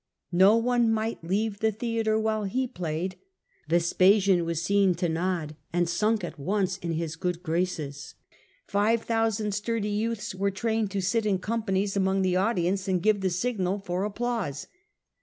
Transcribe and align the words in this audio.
No 0.33 0.55
one 0.57 0.91
might 0.91 1.23
leave 1.23 1.59
the 1.59 1.71
theatre 1.71 2.17
while 2.17 2.45
he 2.45 2.65
played; 2.65 3.17
Vespasian 3.67 4.37
J 4.37 4.37
J..• 4.37 4.41
1 4.45 4.45
.* 4.45 4.45
taking 4.45 4.45
to 4.45 4.45
It 4.45 4.45
was 4.47 4.61
seen 4.63 4.95
to 4.95 5.09
nod, 5.09 5.55
and 5.71 5.87
sunk 5.87 6.23
at 6.23 6.39
once 6.39 6.79
m 6.81 6.89
his 6.93 7.13
in 7.13 7.19
real 7.21 7.21
good 7.33 7.43
graces. 7.43 8.15
Five 8.65 9.03
thousand 9.03 9.51
sturdy 9.53 9.89
youths 9.91 10.33
were 10.33 10.49
trained 10.49 10.89
to 10.89 11.01
sit 11.03 11.27
in 11.27 11.37
companies 11.37 11.95
among 11.95 12.23
the 12.23 12.35
audience 12.35 12.87
and 12.87 13.03
give 13.03 13.21
the 13.21 13.29
signal 13.29 13.77
for 13.77 14.03
applause. 14.03 14.65